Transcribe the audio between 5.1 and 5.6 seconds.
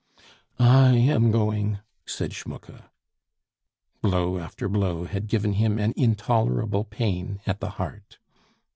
given